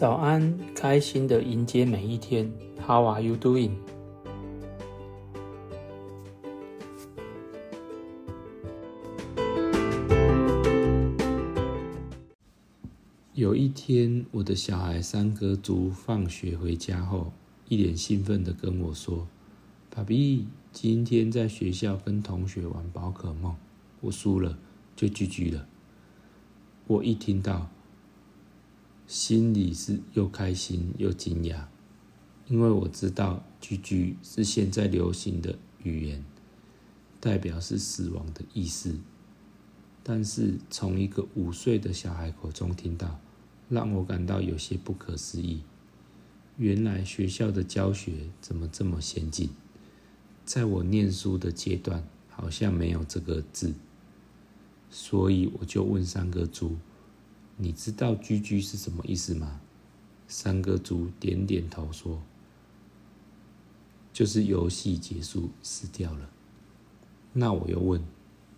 [0.00, 2.50] 早安，开心的迎接每一天。
[2.86, 3.72] How are you doing？
[13.34, 17.34] 有一天，我的小孩三哥猪放学回家后，
[17.68, 19.28] 一脸兴奋的跟我说
[19.94, 23.54] ：“爸比，今天在学校跟同学玩宝可梦，
[24.00, 24.56] 我输了，
[24.96, 25.66] 就 GG 了。”
[26.88, 27.68] 我一听到。
[29.10, 31.64] 心里是又开心又惊讶，
[32.46, 36.24] 因为我知道“居居”是现在流行的语言，
[37.18, 39.00] 代表是死亡的意思。
[40.04, 43.18] 但是从一个五岁的小孩口中听到，
[43.68, 45.62] 让我感到有些不可思议。
[46.56, 49.50] 原来学校的教学怎么这么先进？
[50.44, 53.74] 在我念书的阶段，好像没有这个字，
[54.88, 56.76] 所以我就问三个猪。
[57.62, 59.60] 你知道“居居”是什么意思吗？
[60.26, 62.22] 三个猪点点头说
[64.14, 66.30] ：“就是游戏结束，死掉了。”
[67.34, 68.02] 那我又问：“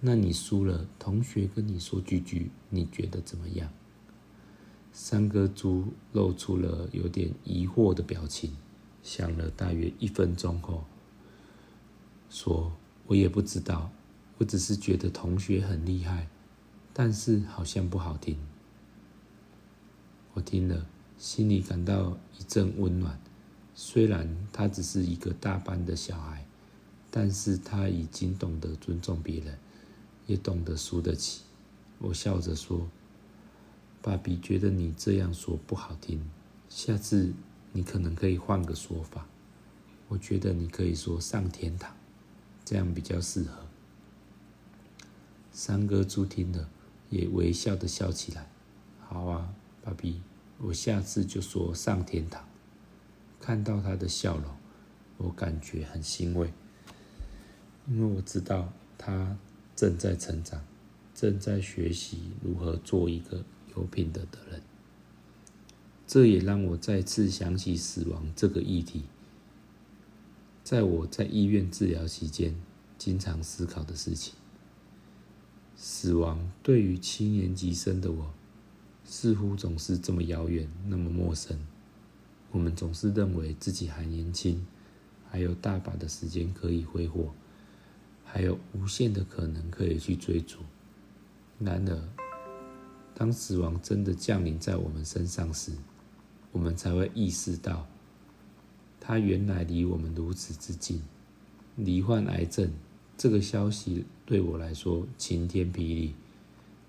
[0.00, 3.72] 那你输了，同学跟你说‘居居’，你觉得怎么样？”
[4.92, 8.54] 三个猪露出了有点疑惑的表情，
[9.02, 10.84] 想了大约一分钟后，
[12.28, 12.70] 说
[13.08, 13.90] ：“我也不知道，
[14.36, 16.28] 我只是觉得同学很厉害，
[16.92, 18.36] 但是好像不好听。”
[20.40, 20.86] 我听了，
[21.18, 23.20] 心里感到一阵温暖。
[23.74, 26.46] 虽然他只是一个大班的小孩，
[27.10, 29.58] 但是他已经懂得尊重别人，
[30.26, 31.42] 也懂得输得起。
[31.98, 32.88] 我笑着说
[34.00, 36.24] ：“爸比觉得你这样说不好听，
[36.70, 37.34] 下次
[37.72, 39.26] 你可能可以换个说法。
[40.08, 41.94] 我觉得你可以说上天堂，
[42.64, 43.66] 这样比较适合。”
[45.52, 46.70] 三哥猪听了，
[47.10, 48.50] 也微笑的笑起来。
[49.06, 49.52] 好啊。
[49.82, 50.20] 爸比，
[50.62, 52.44] 我下次就说上天堂。
[53.40, 54.54] 看到他的笑容，
[55.16, 56.52] 我感觉很欣慰，
[57.88, 59.38] 因为我知道他
[59.74, 60.62] 正在成长，
[61.14, 63.42] 正在学习如何做一个
[63.74, 64.62] 有品德的人。
[66.06, 69.04] 这也让我再次想起死亡这个议题，
[70.62, 72.54] 在我在医院治疗期间
[72.98, 74.34] 经常思考的事情。
[75.76, 78.34] 死亡对于七年级生的我。
[79.20, 81.54] 似乎总是这么遥远，那么陌生。
[82.50, 84.64] 我们总是认为自己还年轻，
[85.28, 87.30] 还有大把的时间可以挥霍，
[88.24, 90.60] 还有无限的可能可以去追逐。
[91.58, 92.02] 然而，
[93.14, 95.72] 当死亡真的降临在我们身上时，
[96.50, 97.86] 我们才会意识到，
[98.98, 101.02] 它原来离我们如此之近。
[101.76, 102.72] 罹患癌症
[103.18, 106.14] 这个消息对我来说晴天霹雳。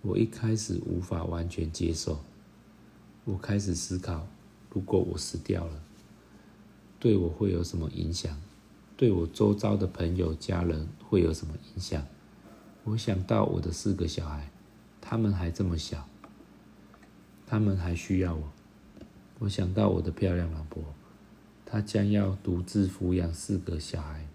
[0.04, 2.20] 我一开始无法完全接受，
[3.24, 4.26] 我开始思考：
[4.72, 5.80] 如果我死掉了，
[7.00, 8.36] 对我会有什么影响？
[8.98, 12.04] 对我周遭的朋友、家人会有什么影响？
[12.84, 14.50] 我想到我的四个小孩，
[15.00, 16.08] 他们还这么小，
[17.46, 18.52] 他们还需要我。
[19.38, 20.84] 我想到我的漂亮老婆，
[21.64, 24.28] 她将要独自抚养四个小孩。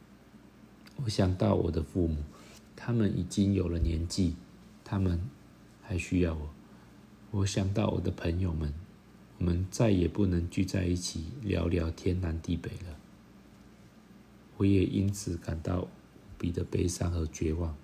[1.04, 2.19] 我想到我的父母，
[2.77, 4.37] 他们已经有了年纪，
[4.84, 5.21] 他们。
[5.86, 6.50] 还需要我。
[7.30, 8.72] 我想到我的朋友们，
[9.38, 12.97] 我们再也不能聚在一起聊聊天南地北了。
[14.56, 15.88] 我也因此感到无
[16.38, 17.76] 比的悲伤和绝望。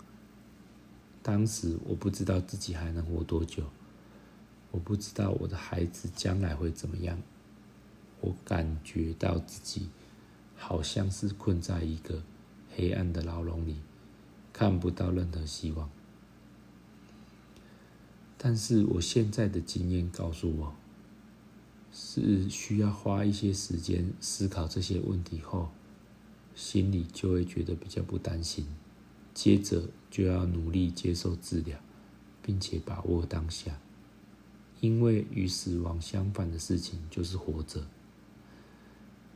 [1.23, 3.65] 当时我不知道自己还能活多久，
[4.71, 7.21] 我不知道我的孩子将来会怎么样。
[8.21, 9.89] 我感觉到自己
[10.57, 12.23] 好像是困在一个
[12.75, 13.77] 黑暗的牢笼里，
[14.53, 15.91] 看不到任何希望。
[18.45, 20.75] 但是我现在的经验告诉我，
[21.93, 25.69] 是需要花一些时间思考这些问题后，
[26.53, 28.67] 心里就会觉得比较不担心。
[29.33, 31.79] 接着就要努力接受治疗，
[32.43, 33.79] 并且把握当下，
[34.81, 37.87] 因为与死亡相反的事情就是活着。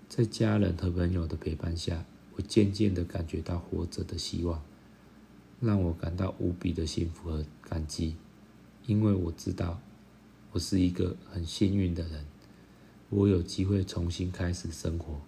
[0.08, 2.04] 在家人和朋友的陪伴下，
[2.34, 4.60] 我渐渐的感觉到活着的希望，
[5.60, 8.16] 让我感到无比的幸福和感激。
[8.86, 9.80] 因为我知道，
[10.52, 12.24] 我是一个很幸运的人，
[13.10, 15.20] 我有机会重新开始生活。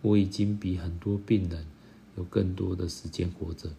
[0.00, 1.66] 我已经比很多病人
[2.16, 3.70] 有更多的时间活着，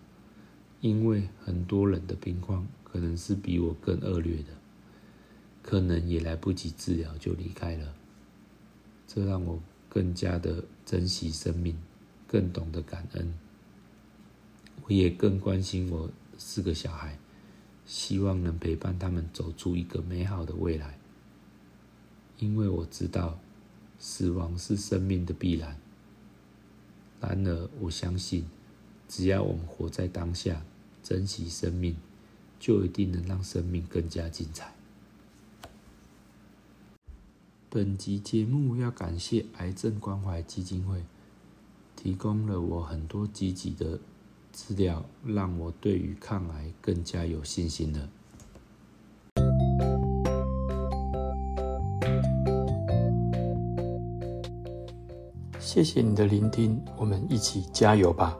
[0.81, 4.49] 因为很多人的病况可能是比我更恶劣的，
[5.63, 7.95] 可能也来不及治疗就离开了。
[9.07, 11.77] 这让我更加的珍惜生命，
[12.27, 13.33] 更懂得感恩。
[14.83, 17.17] 我也更关心我四个小孩。
[17.89, 21.00] 希望能陪伴他们走出一个美好的未来，
[22.38, 23.39] 因为我知道
[23.97, 25.75] 死亡是生命的必然。
[27.19, 28.45] 然而，我相信，
[29.07, 30.62] 只要我们活在当下，
[31.01, 31.95] 珍惜生命，
[32.59, 34.75] 就一定能让生命更加精彩。
[37.71, 41.03] 本集节目要感谢癌症关怀基金会，
[41.95, 44.00] 提供了我很多积极的
[44.59, 48.09] 资料，让我对于抗癌更加有信心了。
[55.59, 58.38] 谢谢你的聆听，我们一起加油吧。